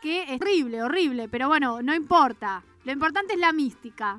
[0.00, 2.62] que es horrible, horrible, pero bueno, no importa.
[2.84, 4.18] Lo importante es la mística.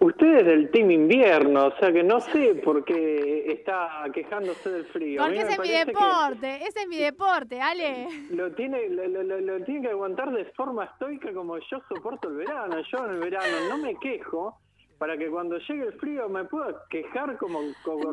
[0.00, 4.84] Usted es del Team Invierno, o sea que no sé por qué está quejándose del
[4.86, 5.22] frío.
[5.22, 8.08] Porque ese es mi deporte, ese es mi deporte, Ale.
[8.30, 12.76] Lo tiene, lo, lo, tiene que aguantar de forma estoica como yo soporto el verano.
[12.92, 14.58] Yo en el verano no me quejo,
[14.98, 18.12] para que cuando llegue el frío me pueda quejar como, como,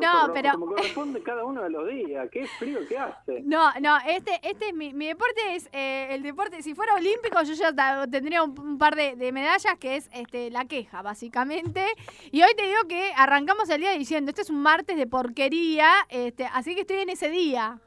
[0.66, 2.28] corresponde cada uno de los días.
[2.30, 3.42] ¿Qué frío que hace?
[3.42, 7.42] No, no, este, este es mi, mi deporte es eh, el deporte, si fuera olímpico
[7.42, 11.86] yo ya tendría un, par de, medallas que es este la queja, básicamente.
[12.30, 15.90] Y hoy te digo que arrancamos el día diciendo, este es un martes de porquería,
[16.08, 17.78] este, así que estoy en ese día.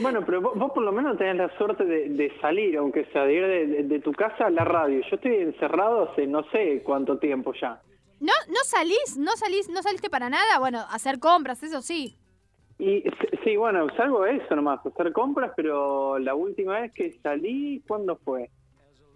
[0.00, 3.46] Bueno, pero vos, por lo menos tenés la suerte de, salir, aunque sea de ir
[3.46, 5.00] de, de, tu casa a la radio.
[5.10, 7.80] Yo estoy encerrado hace no sé cuánto tiempo ya.
[8.20, 9.16] ¿No, ¿No salís?
[9.18, 9.68] ¿No salís?
[9.70, 10.58] ¿No saliste para nada?
[10.58, 12.16] Bueno, hacer compras, eso sí.
[12.78, 13.04] Y
[13.44, 18.50] sí, bueno, salgo eso nomás, hacer compras, pero la última vez que salí, ¿cuándo fue?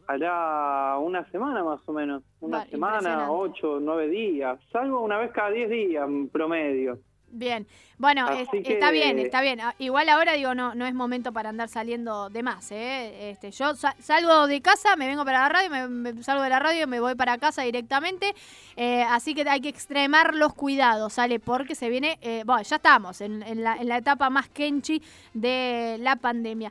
[0.06, 4.60] Hará una semana más o menos, una semana, ocho, nueve días.
[4.70, 6.98] Salgo una vez cada diez días en promedio.
[7.36, 7.66] Bien,
[7.98, 9.60] bueno, está bien, está bien.
[9.60, 12.70] Ah, igual ahora digo, no, no es momento para andar saliendo de más.
[12.70, 13.30] ¿eh?
[13.30, 16.86] Este, yo salgo de casa, me vengo para la radio, me, salgo de la radio,
[16.86, 18.36] me voy para casa directamente.
[18.76, 21.40] Eh, así que hay que extremar los cuidados, ¿sale?
[21.40, 25.96] Porque se viene, eh, bueno, ya estamos en, la, en la etapa más kenchi de
[25.98, 26.70] la pandemia.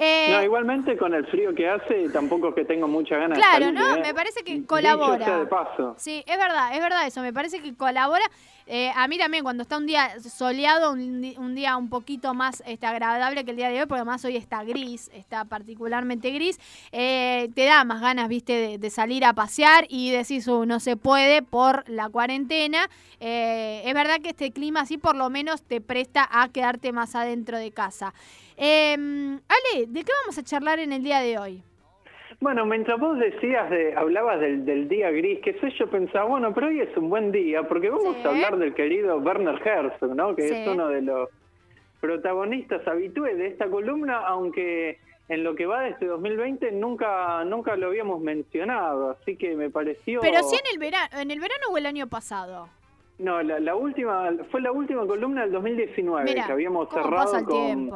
[0.00, 3.72] Eh, no, igualmente con el frío que hace, tampoco que tengo mucha ganas claro, de
[3.72, 3.96] Claro, ¿no?
[3.96, 4.02] ¿eh?
[4.06, 5.48] Me parece que colabora.
[5.96, 7.20] Sí, es verdad, es verdad eso.
[7.20, 8.24] Me parece que colabora.
[8.68, 12.86] Eh, a mí también, cuando está un día soleado, un, día un poquito más este,
[12.86, 16.60] agradable que el día de hoy, porque además hoy está gris, está particularmente gris,
[16.92, 21.42] te da más ganas, viste, de, salir a pasear y decís, uh, no se puede
[21.42, 22.90] por la cuarentena.
[23.18, 27.56] es verdad que este clima así por lo menos te presta a quedarte más adentro
[27.56, 28.12] de casa.
[28.58, 31.62] Eh, Ale, ¿de qué vamos a charlar en el día de hoy?
[32.40, 36.68] Bueno, mientras vos decías, de, hablabas del, día gris, que sé yo pensaba, bueno, pero
[36.68, 40.36] hoy es un buen día, porque vamos a hablar del querido Werner Herzog, ¿no?
[40.36, 41.28] Que es uno de los
[42.00, 44.98] protagonistas habituales de esta columna, aunque
[45.28, 49.68] en lo que va de este 2020 nunca nunca lo habíamos mencionado, así que me
[49.68, 50.20] pareció...
[50.20, 52.68] Pero sí en el verano, en el verano o el año pasado.
[53.18, 57.90] No, la, última fue la última columna del 2019 que habíamos cerrado con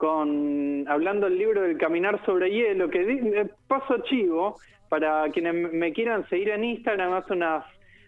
[0.00, 4.56] con hablando del libro del caminar sobre hielo, que eh, paso chivo
[4.88, 7.66] para quienes me quieran seguir en Instagram hace unas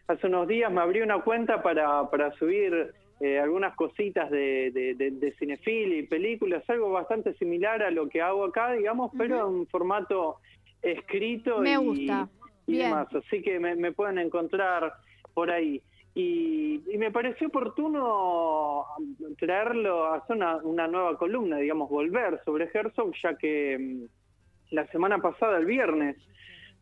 [0.08, 5.34] hace unos días me abrí una cuenta para, para subir eh, algunas cositas de, de,
[5.38, 10.38] cinefil y películas, algo bastante similar a lo que hago acá, digamos, pero en formato
[10.80, 12.28] escrito me y, gusta.
[12.66, 13.06] y demás.
[13.14, 14.94] Así que me pueden encontrar
[15.34, 15.82] por ahí.
[16.14, 18.84] Y, me pareció oportuno
[19.38, 25.18] traerlo, hacer una, una nueva columna, digamos, volver sobre Herzog, ya que mm, la semana
[25.18, 26.16] pasada, el viernes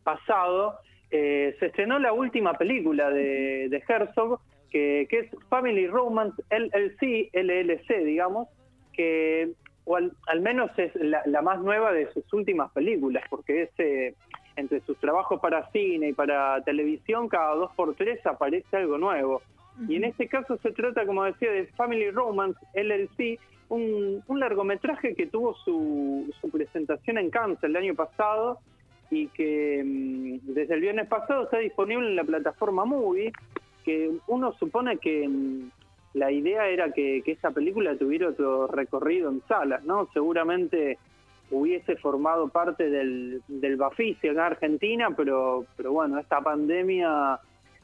[0.03, 0.77] pasado,
[1.09, 7.29] eh, se estrenó la última película de, de Herzog, que, que, es Family Romance LLC,
[7.33, 8.47] LLC, digamos,
[8.93, 9.53] que
[9.85, 14.15] o al, menos es la, la, más nueva de sus últimas películas, porque es eh,
[14.55, 19.41] entre sus trabajos para cine y para televisión, cada dos por tres aparece algo nuevo.
[19.87, 25.15] Y en este caso se trata, como decía, de Family Romance LLC, un, un largometraje
[25.15, 28.59] que tuvo su, su presentación en Cannes el año pasado
[29.09, 33.31] y que mm, desde el viernes pasado está disponible en la plataforma Movie,
[33.85, 35.71] que uno supone que mm,
[36.13, 40.09] la idea era que, que esa película tuviera otro recorrido en salas, ¿no?
[40.13, 40.97] Seguramente
[41.51, 47.39] hubiese formado parte del, del Bafisi en Argentina, pero, pero bueno, esta pandemia,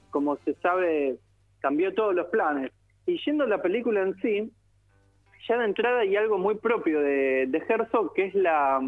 [0.10, 1.18] como se sabe,
[1.60, 2.72] cambió todos los planes.
[3.06, 4.52] Y yendo a la película en sí,
[5.48, 8.82] ya de entrada hay algo muy propio de, de Herzog, que es la,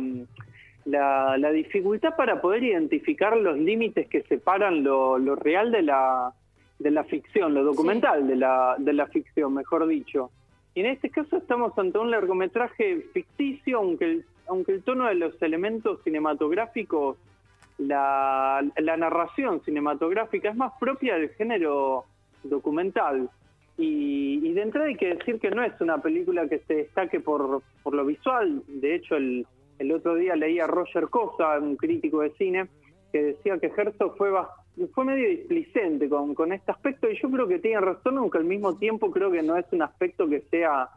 [0.86, 6.34] la, la, dificultad para poder identificar los límites que separan lo, lo real de la,
[6.80, 10.32] de la ficción, lo documental de, la, de la ficción, mejor dicho.
[10.74, 15.16] Y en este caso estamos ante un largometraje ficticio, aunque el aunque el tono de
[15.16, 17.18] los elementos cinematográficos,
[17.78, 18.62] la,
[18.98, 22.06] narración cinematográfica es más propia del género
[22.44, 23.30] documental.
[23.78, 27.62] Y, de entrada hay que decir que no es una película que se destaque por,
[27.82, 28.62] por lo visual.
[28.68, 29.48] De hecho, el,
[29.78, 32.68] el otro día leí a Roger Cosa, un crítico de cine,
[33.14, 34.32] que decía que Herzog fue,
[34.94, 37.10] fue medio displicente con, con este aspecto.
[37.10, 39.84] Y yo creo que tiene razón, aunque al mismo tiempo creo que no es un
[39.84, 40.90] aspecto que sea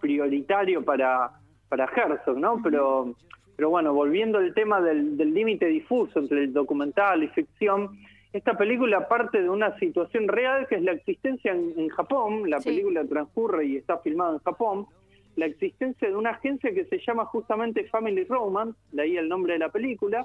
[0.00, 1.30] prioritario para,
[1.74, 2.60] para Herzog, ¿no?
[2.62, 3.14] Pero,
[3.56, 7.98] pero bueno, volviendo al tema del límite difuso entre el documental y ficción,
[8.32, 13.04] esta película parte de una situación real que es la existencia en, Japón, la película
[13.04, 14.86] transcurre y está filmada en Japón,
[15.34, 19.54] la existencia de una agencia que se llama justamente Family Roman, de ahí el nombre
[19.54, 20.24] de la película,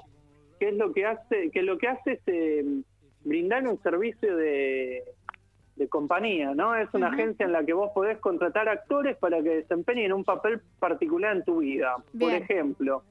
[0.60, 2.64] que es lo que hace, que lo que hace es eh,
[3.24, 5.02] brindar un servicio de,
[5.80, 6.74] de compañía, ¿no?
[6.74, 10.60] Es una agencia en la que vos podés contratar actores para que desempeñen un papel
[10.78, 11.96] particular en tu vida.
[12.18, 13.02] Por ejemplo,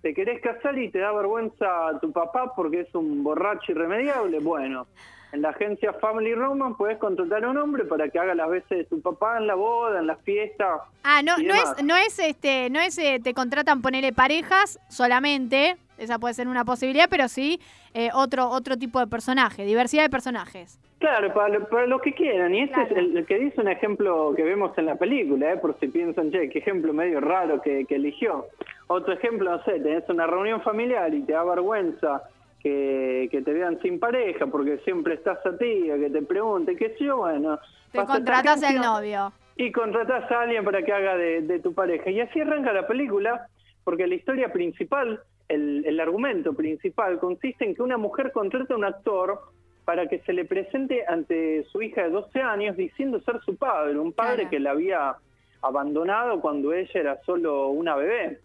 [0.00, 4.38] te querés casar y te da vergüenza a tu papá porque es un borracho irremediable,
[4.38, 4.86] bueno,
[5.32, 8.78] en la agencia Family Roman puedes contratar a un hombre para que haga las veces
[8.78, 10.84] de tu papá en la boda, en la fiesta.
[11.04, 15.76] Ah, no, no es, no es este, no es eh, te contratan ponerle parejas solamente,
[15.98, 17.60] esa puede ser una posibilidad, pero sí
[17.92, 20.78] eh, otro, otro tipo de personaje, diversidad de personajes.
[20.98, 24.42] Claro, para, para los que quieran, y este es el, que dice un ejemplo que
[24.42, 27.96] vemos en la película, eh, por si piensan, che, qué ejemplo medio raro que, que
[27.96, 28.46] eligió.
[28.86, 32.22] Otro ejemplo, no sé, tenés una reunión familiar y te da vergüenza
[32.62, 37.04] que, te vean sin pareja porque siempre estás a ti, que te pregunte, qué sé
[37.04, 37.58] yo, bueno.
[37.92, 39.32] Te contratas el novio.
[39.56, 42.10] Y contratas a alguien para que haga de, tu pareja.
[42.10, 43.48] Y así arranca la película,
[43.84, 48.76] porque la historia principal, el, el argumento principal, consiste en que una mujer contrata a
[48.76, 49.40] un actor
[49.86, 53.98] para que se le presente ante su hija de 12 años diciendo ser su padre,
[53.98, 55.14] un padre que la había
[55.62, 58.40] abandonado cuando ella era solo una bebé.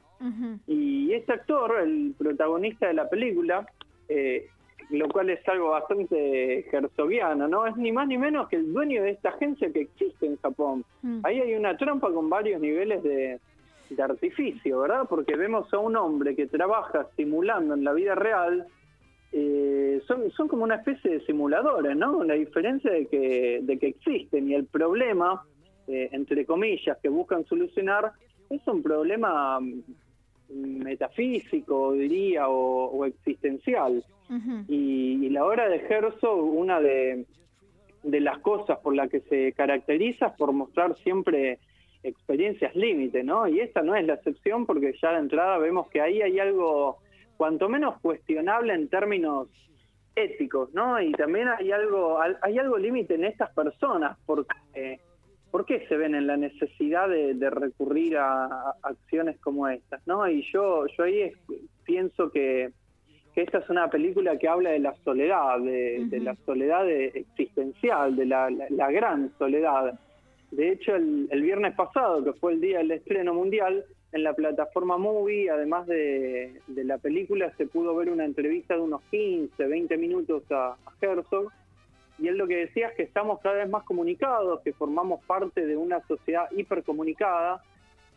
[0.68, 3.66] Y este actor, el protagonista de la película,
[4.08, 4.48] eh,
[4.92, 7.66] lo cual es algo bastante herzogiano, ¿no?
[7.66, 10.86] Es ni más ni menos que el dueño de esta agencia que existe en Japón.
[11.02, 11.22] Mm.
[11.24, 13.40] Ahí hay una trampa con varios niveles de,
[14.02, 15.06] artificio, ¿verdad?
[15.10, 18.66] Porque vemos a un hombre que trabaja simulando en la vida real,
[19.32, 22.24] eh, son, son como una especie de simuladores, ¿no?
[22.24, 25.44] La diferencia de que, de que existen y el problema,
[25.88, 28.12] eh, entre comillas, que buscan solucionar,
[28.50, 29.60] es un problema
[30.50, 34.04] metafísico, diría, o, existencial.
[34.68, 37.26] y, la obra de Herzog, una de,
[38.04, 41.60] de las cosas por las que se caracteriza es por mostrar siempre
[42.04, 43.48] experiencias límite, ¿no?
[43.48, 46.98] Y esta no es la excepción porque ya de entrada vemos que ahí hay algo
[47.42, 49.48] cuanto menos cuestionable en términos
[50.16, 51.02] éticos, ¿no?
[51.02, 55.00] Y también hay algo hay algo límite en estas personas porque
[55.50, 60.06] ¿por qué se ven en la necesidad de, recurrir a, acciones como estas?
[60.06, 60.30] ¿no?
[60.30, 61.32] Y yo, yo ahí
[61.84, 62.70] pienso que,
[63.36, 68.92] esta es una película que habla de la soledad, de, la soledad existencial, de la,
[68.92, 70.00] gran soledad.
[70.52, 74.98] De hecho, el, viernes pasado, que fue el día del estreno mundial, en la plataforma
[74.98, 80.44] Movie, además de, la película, se pudo ver una entrevista de unos 15, 20 minutos
[80.52, 81.52] a Herzog,
[82.20, 85.66] y él lo que decía es que estamos cada vez más comunicados, que formamos parte
[85.66, 87.64] de una sociedad hipercomunicada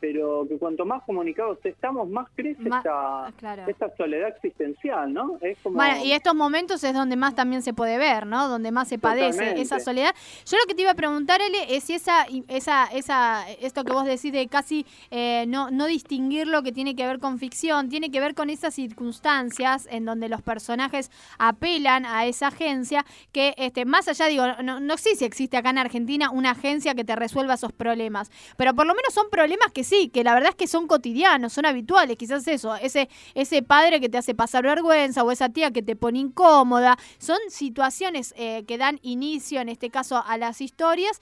[0.06, 3.32] pero que cuanto más comunicados estamos, más crece esta,
[3.66, 5.38] esta, soledad existencial, ¿no?
[5.40, 5.76] Es como...
[5.76, 8.46] Bueno, y estos momentos es donde más también se puede ver, ¿no?
[8.48, 10.14] Donde más se padece esa soledad.
[10.44, 13.94] Yo lo que te iba a preguntar, Ele, es si esa, esa, esa, esto que
[13.94, 17.88] vos decís de casi eh, no, no distinguir lo que tiene que ver con ficción,
[17.88, 23.54] tiene que ver con esas circunstancias en donde los personajes apelan a esa agencia, que
[23.56, 27.04] este, más allá, digo, no, no sé si existe acá en Argentina una agencia que
[27.04, 30.34] te resuelva esos problemas, pero por lo menos son problemas que sí sí, que la
[30.34, 34.34] verdad es que son cotidianos, son habituales, quizás eso, ese, ese padre que te hace
[34.34, 39.60] pasar vergüenza o esa tía que te pone incómoda, son situaciones eh, que dan inicio,
[39.60, 41.20] en este caso, a las historias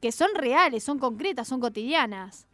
[0.00, 2.46] que son reales, son concretas, son cotidianas.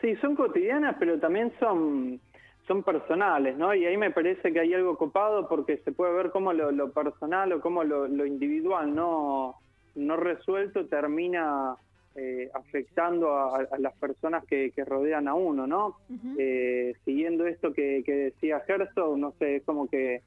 [0.00, 2.20] Sí, son cotidianas, pero también son
[2.68, 3.74] son personales, ¿no?
[3.74, 7.52] Y ahí me parece que hay algo copado porque se puede ver cómo lo, personal
[7.52, 9.56] o cómo lo, lo individual no,
[9.96, 11.74] no resuelto termina
[12.14, 15.96] eh, afectando a, las personas que, rodean a uno, ¿no?
[16.38, 20.20] Eh, siguiendo esto que, decía Herzog, no sé, es como que,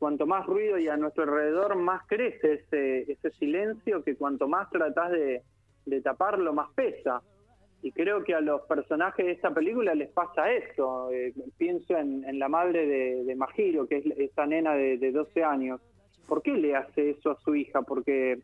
[0.00, 4.68] cuanto más ruido y a nuestro alrededor más crece ese, ese silencio, que cuanto más
[4.70, 5.42] tratás de,
[6.02, 7.22] taparlo, más pesa.
[7.82, 11.10] Y creo que a los personajes de esta película les pasa esto.
[11.12, 15.44] Eh, pienso en, la madre de, de Majiro, que es esa nena de, de 12
[15.44, 15.80] años.
[16.26, 17.82] ¿Por qué le hace eso a su hija?
[17.82, 18.40] Porque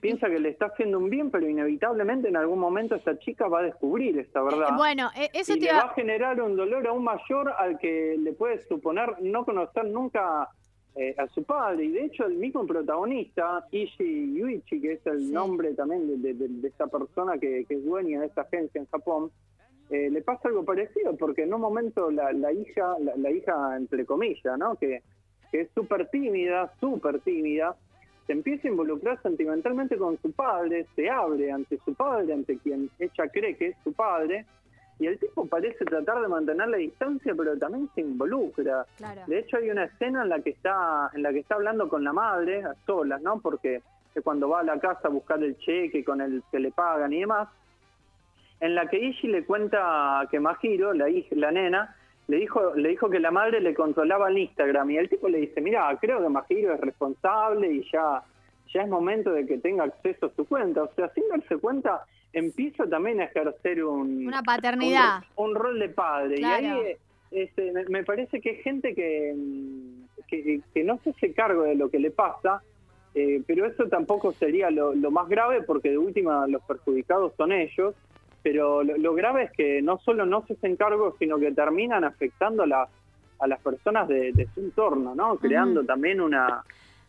[0.00, 3.60] piensa que le está haciendo un bien, pero inevitablemente en algún momento esa chica va
[3.60, 4.76] a descubrir esta verdad.
[4.76, 5.80] Bueno, e-, eso y te va...
[5.80, 10.48] a generar un dolor aún mayor al que le puede suponer no conocer nunca
[10.98, 11.84] eh, a su padre.
[11.84, 16.68] Y de hecho, el mismo protagonista, Ishi Yuichi, que es el nombre también de, de,
[16.68, 19.30] esta persona que, es dueña de esta agencia en Japón,
[19.90, 24.06] eh, le pasa algo parecido, porque en un momento la, la hija, la, hija entre
[24.06, 24.76] comillas, ¿no?
[24.76, 25.02] que,
[25.52, 27.76] que es súper tímida, súper tímida,
[28.26, 32.90] se empieza a involucrar sentimentalmente con su padre, se abre ante su padre, ante quien
[32.98, 34.44] ella cree que es su padre,
[34.98, 38.86] y el tipo parece tratar de mantener la distancia, pero también se involucra.
[39.26, 42.02] De hecho, hay una escena en la que está en la que está hablando con
[42.02, 43.38] la madre a solas, ¿no?
[43.40, 43.82] Porque
[44.24, 47.20] cuando va a la casa a buscar el cheque con el que le pagan y
[47.20, 47.48] demás,
[48.60, 51.94] en la que Ishi le cuenta que Majiro, la, la nena,
[52.28, 55.38] le dijo, le dijo que la madre le controlaba el Instagram y el tipo le
[55.38, 58.22] dice, mira, creo que Majiro es responsable y ya,
[58.72, 60.82] ya es momento de que tenga acceso a su cuenta.
[60.82, 64.26] O sea, sin darse cuenta, empieza también a ejercer un...
[64.26, 65.22] Una paternidad.
[65.36, 66.40] Un, rol de padre.
[66.40, 66.96] Y ahí
[67.30, 69.34] este, me parece que hay gente que,
[70.26, 72.62] que, que, no se hace cargo de lo que le pasa,
[73.14, 77.52] eh, pero eso tampoco sería lo, lo más grave porque de última los perjudicados son
[77.52, 77.94] ellos
[78.46, 82.62] pero lo, grave es que no solo no se hacen cargo, sino que terminan afectando
[82.62, 82.88] a,
[83.40, 85.36] a las personas de, su entorno, ¿no?
[85.36, 86.62] Creando también una...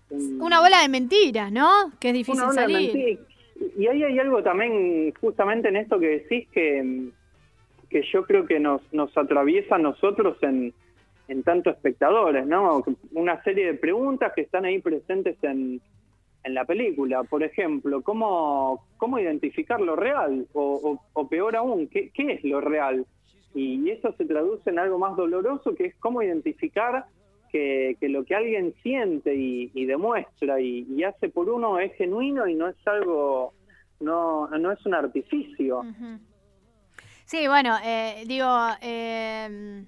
[0.10, 1.92] una bola de mentiras, ¿no?
[2.00, 3.20] Que es difícil salir.
[3.78, 7.12] Y ahí hay algo también, justamente en esto que decís, que,
[7.88, 10.74] que yo creo que nos, nos atraviesa a nosotros en,
[11.28, 12.84] en tanto espectadores, ¿no?
[13.12, 15.82] Una serie de preguntas que están ahí presentes en,
[16.48, 17.24] en la película.
[17.24, 20.48] Por ejemplo, ¿cómo, cómo identificar lo real?
[20.54, 21.00] O,
[21.30, 23.06] peor aún, ¿qué, es lo real?
[23.54, 27.06] Y, eso se traduce en algo más doloroso, que es cómo identificar
[27.52, 32.68] que, lo que alguien siente y, demuestra y, hace por uno es genuino y no
[32.68, 33.54] es algo,
[34.00, 35.84] no, no es un artificio.
[37.26, 38.48] Sí, bueno, eh, digo...
[38.82, 39.86] Eh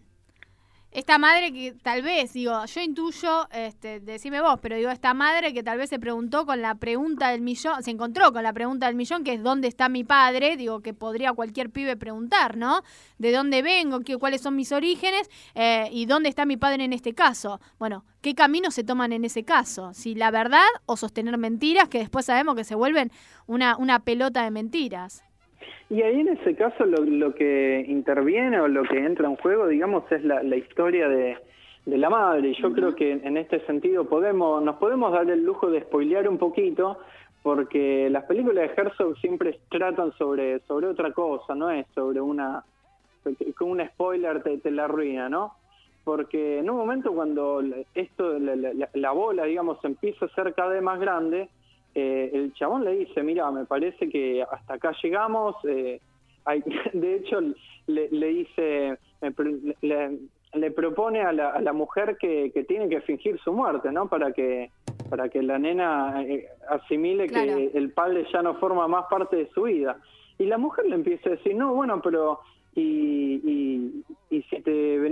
[0.91, 5.53] esta madre que tal vez, digo, yo intuyo, este, decime vos, pero digo, esta madre
[5.53, 8.87] que tal vez se preguntó con la pregunta del millón, se encontró con la pregunta
[8.87, 10.57] del millón, que es ¿dónde está mi padre?
[10.57, 12.81] Digo, que podría cualquier pibe preguntar, ¿no?
[13.19, 13.99] ¿De dónde vengo?
[13.99, 15.29] Qué, ¿Cuáles son mis orígenes?
[15.53, 17.61] Eh, ¿Y dónde está mi padre en este caso?
[17.77, 19.93] Bueno, ¿qué caminos se toman en ese caso?
[19.93, 23.11] ¿Si la verdad o sostener mentiras que después sabemos que se vuelven
[23.45, 25.23] una, una pelota de mentiras?
[25.89, 30.09] Y ahí en ese caso lo, que interviene o lo que entra en juego, digamos,
[30.11, 31.37] es la, historia de,
[31.85, 32.49] la madre.
[32.49, 36.29] Y yo creo que en este sentido podemos nos podemos dar el lujo de spoilear
[36.29, 36.99] un poquito,
[37.41, 42.63] porque las películas de Herzog siempre tratan sobre, sobre otra cosa, no es sobre una...
[43.57, 45.53] con un spoiler te, te la arruina, ¿no?
[46.03, 47.63] Porque en un momento cuando
[47.95, 51.49] esto, la, la bola, digamos, empieza a ser cada vez más grande,
[51.95, 55.99] eh, el chabón le dice, mira, me parece que hasta acá llegamos, eh,
[56.93, 57.41] de hecho
[57.87, 58.97] le, dice,
[59.81, 64.07] le, propone a la, a la mujer que, que, tiene que fingir su muerte, ¿no?
[64.07, 64.71] Para que
[65.09, 69.49] para que la nena eh, asimile que el padre ya no forma más parte de
[69.49, 69.97] su vida.
[70.37, 72.39] Y la mujer le empieza a decir, no, bueno, pero
[72.75, 74.68] y, y, si te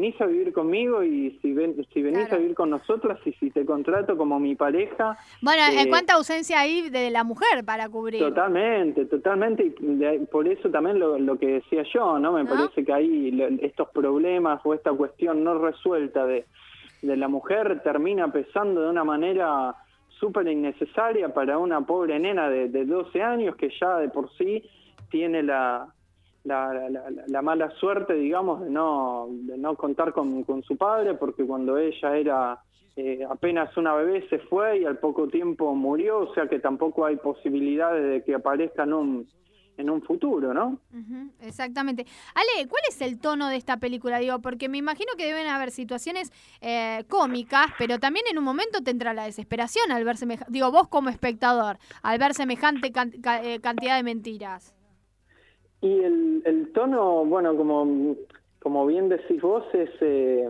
[0.07, 3.51] venís a vivir conmigo y si, ven, si venís a vivir con nosotras y si
[3.51, 5.17] te contrato como mi pareja...
[5.41, 8.21] Bueno, ¿en eh, cuánta ausencia hay de la mujer para cubrir?
[8.21, 9.73] Totalmente, totalmente.
[9.79, 12.33] Y por eso también lo, lo que decía yo, ¿no?
[12.33, 16.45] Me parece que ahí estos problemas o esta cuestión no resuelta de,
[17.01, 19.75] de la mujer termina pesando de una manera
[20.19, 24.63] súper innecesaria para una pobre nena de, de 12 años que ya de por sí
[25.09, 25.87] tiene la
[26.47, 26.89] la,
[27.27, 31.77] la, mala suerte, digamos, de no, de no contar con, con su padre, porque cuando
[31.77, 32.59] ella era
[32.95, 37.05] eh, apenas una bebé se fue y al poco tiempo murió, o sea que tampoco
[37.05, 39.27] hay posibilidades de que aparezca en un,
[39.77, 40.79] en un futuro, ¿no?
[41.41, 42.05] exactamente.
[42.33, 44.17] Ale, ¿cuál es el tono de esta película?
[44.17, 48.81] Digo, porque me imagino que deben haber situaciones eh, cómicas, pero también en un momento
[48.81, 50.15] te entra la desesperación al ver
[50.47, 52.91] digo, vos como espectador, al ver semejante
[53.43, 54.76] eh, cantidad de mentiras.
[55.81, 58.15] Y el, el tono, bueno, como,
[58.59, 60.49] como bien decís vos, es, eh,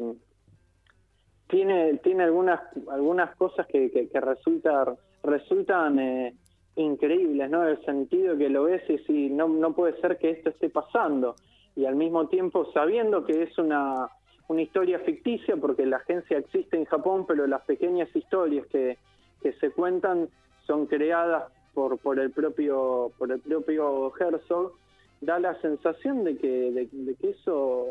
[1.48, 6.34] tiene, tiene algunas, algunas cosas que, que, resulta, resultan eh,
[6.76, 7.68] increíbles, ¿no?
[7.68, 11.36] El sentido que lo ves y si no, no puede ser que esto esté pasando.
[11.76, 14.10] Y al mismo tiempo sabiendo que es una,
[14.48, 18.98] una historia ficticia, porque la agencia existe en Japón, pero las pequeñas historias que,
[19.42, 20.30] que se cuentan
[20.66, 24.74] son creadas por, por el propio por el propio Herzog
[25.22, 27.88] da la sensación de que, de, que eso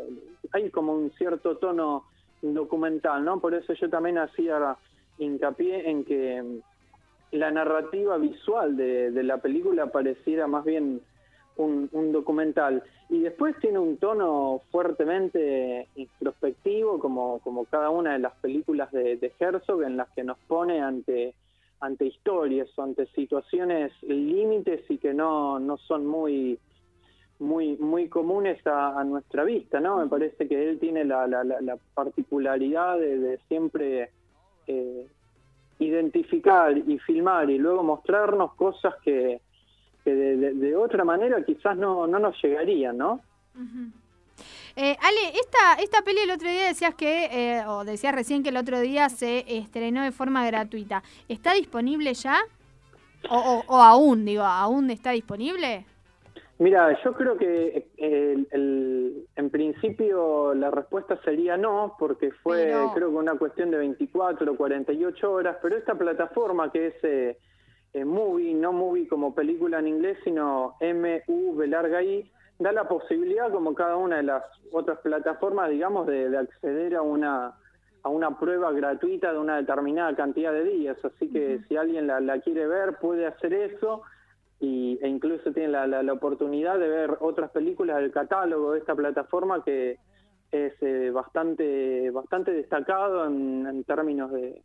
[0.52, 2.04] hay como un cierto tono
[2.42, 3.40] documental, ¿no?
[3.40, 4.76] Por eso yo también hacía
[5.18, 6.60] hincapié en que
[7.32, 11.00] la narrativa visual de, de la película pareciera más bien
[11.56, 12.82] un, un, documental.
[13.08, 19.16] Y después tiene un tono fuertemente introspectivo, como, como cada una de las películas de,
[19.16, 21.34] de Herzog, en las que nos pone ante
[21.80, 26.58] ante historias o ante situaciones límites y que no, no son muy
[27.38, 29.98] muy muy comunes a, nuestra vista, ¿no?
[29.98, 34.10] Me parece que él tiene la, la, particularidad de, siempre
[34.66, 35.06] eh,
[35.78, 39.40] identificar y filmar y luego mostrarnos cosas que,
[40.04, 43.20] de, otra manera quizás no, no nos llegarían, ¿no?
[44.76, 48.50] eh, Ale, esta, esta peli el otro día decías que, eh, o decías recién que
[48.50, 51.02] el otro día se estrenó de forma gratuita.
[51.28, 52.38] ¿Está disponible ya?
[53.28, 55.84] O, o aún, digo, ¿aún está disponible?
[56.58, 63.34] Mira, yo creo que en principio la respuesta sería no, porque fue creo que una
[63.34, 67.38] cuestión de 24 o 48 horas, pero esta plataforma que es eh,
[67.92, 73.50] eh, Movie, no Movie como película en inglés, sino M-U-V larga I, da la posibilidad,
[73.52, 77.54] como cada una de las otras plataformas, digamos, de, acceder a una
[78.02, 80.96] a una prueba gratuita de una determinada cantidad de días.
[81.04, 84.02] Así que si alguien la, la quiere ver, puede hacer eso
[84.60, 88.94] y, e incluso tiene la, la, oportunidad de ver otras películas del catálogo de esta
[88.94, 89.98] plataforma que
[90.50, 94.62] es eh, bastante bastante destacado en términos de,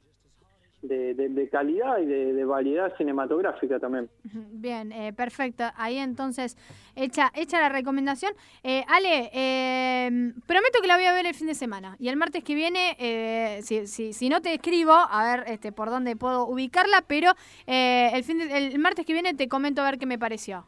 [0.81, 4.09] de, calidad y de, variedad cinematográfica también.
[4.51, 5.63] Bien, eh, perfecto.
[5.75, 6.57] Ahí entonces,
[6.95, 8.33] hecha, hecha la recomendación.
[8.63, 11.95] Eh, Ale, eh, prometo que la voy a ver el fin de semana.
[11.99, 15.71] Y el martes que viene, eh, si, si, si, no te escribo, a ver este,
[15.71, 17.31] por dónde puedo ubicarla, pero
[17.67, 20.65] el, fin el martes que viene te comento a ver qué me pareció.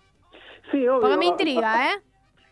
[0.72, 1.02] Sí, obvio.
[1.02, 2.02] Porque me intriga, ¿eh?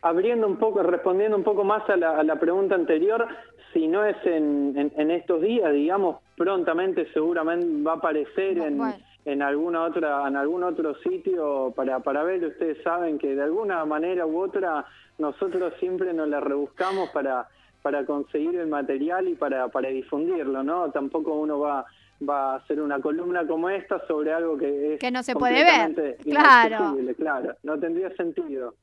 [0.02, 3.28] Abriendo un poco, respondiendo un poco más a la, a la pregunta anterior,
[3.74, 8.82] si no es en, en, estos días, digamos, prontamente seguramente va a aparecer en,
[9.26, 12.44] en alguna otra en algún otro sitio para, para ver.
[12.44, 14.86] Ustedes saben que de alguna manera u otra
[15.18, 17.48] nosotros siempre nos la rebuscamos para,
[17.82, 20.92] para conseguir el material y para, para difundirlo, ¿no?
[20.92, 21.86] Tampoco uno va
[22.28, 25.64] va a hacer una columna como esta sobre algo que es que no se puede
[25.64, 26.18] ver.
[26.22, 26.96] claro.
[27.18, 27.56] claro.
[27.64, 28.76] No tendría sentido.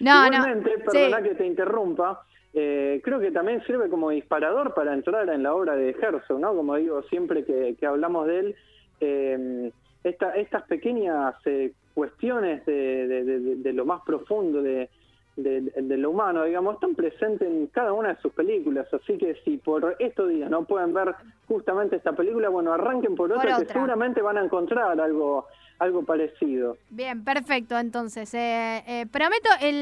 [0.00, 2.22] No Igualmente, no perdona que te interrumpa
[2.54, 6.54] eh, creo que también sirve como disparador para entrar en la obra de Herzog, ¿no?
[6.54, 8.56] Como digo, siempre que, hablamos de él,
[9.00, 9.70] eh,
[10.04, 14.88] estas pequeñas eh, cuestiones de, lo más profundo de,
[15.36, 18.92] lo humano, digamos, están presentes en cada una de sus películas.
[18.94, 21.14] Así que si por estos días no pueden ver
[21.46, 25.46] justamente esta película, bueno, arranquen por otra, que seguramente van a encontrar algo
[25.78, 26.76] algo parecido.
[26.90, 27.78] Bien, perfecto.
[27.78, 29.76] Entonces, eh, eh, prometo el,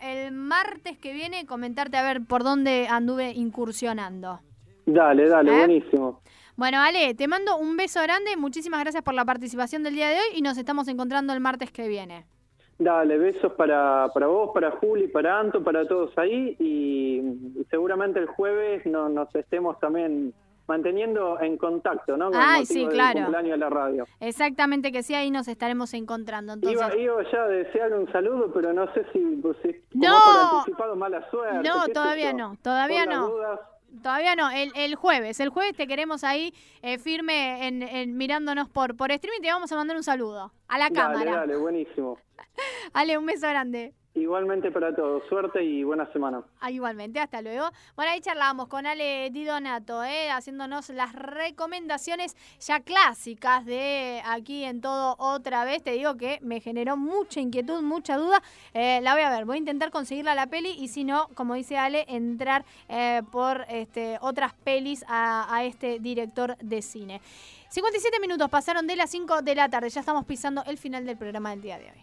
[0.00, 4.40] el martes que viene comentarte a ver por dónde anduve incursionando.
[4.86, 5.58] Dale, dale, ¿Eh?
[5.58, 6.20] buenísimo.
[6.56, 8.36] Bueno, Ale, te mando un beso grande.
[8.36, 11.70] Muchísimas gracias por la participación del día de hoy y nos estamos encontrando el martes
[11.70, 12.26] que viene.
[12.78, 18.26] Dale, besos para, para vos, para Juli, para Anto, para todos ahí y, seguramente el
[18.26, 20.32] jueves no, nos estemos también
[20.68, 22.30] manteniendo en contacto, ¿no?
[22.30, 23.20] Con Ay, sí, claro.
[23.20, 24.06] cumpleaños de la radio.
[24.20, 26.52] Exactamente que sí, ahí nos estaremos encontrando.
[26.52, 26.78] Entonces...
[26.78, 29.56] Iba, iba ya a desearle un saludo, pero no sé si, pues,
[29.94, 30.14] no.
[30.24, 31.66] por anticipado mala suerte.
[31.66, 33.30] No, todavía no, todavía no.
[34.02, 35.40] Todavía no, el, el, jueves.
[35.40, 36.52] El jueves te queremos ahí
[36.82, 39.40] eh, firme en, mirándonos por, por streaming.
[39.40, 41.36] Te vamos a mandar un saludo a la cámara.
[41.36, 42.18] Dale, buenísimo.
[42.92, 43.94] Ale, un beso grande.
[44.18, 46.42] Igualmente para todos, suerte y buena semana.
[46.60, 47.70] Ah, igualmente, hasta luego.
[47.94, 50.28] Bueno, ahí charlamos con Ale Di Donato, ¿eh?
[50.30, 55.84] haciéndonos las recomendaciones ya clásicas de aquí en todo otra vez.
[55.84, 58.42] Te digo que me generó mucha inquietud, mucha duda.
[58.74, 61.54] Eh, la voy a ver, voy a intentar conseguirla la peli y si no, como
[61.54, 67.20] dice Ale, entrar eh, por este, otras pelis a, a este director de cine.
[67.68, 71.16] 57 minutos pasaron de las 5 de la tarde, ya estamos pisando el final del
[71.16, 71.98] programa del día de hoy.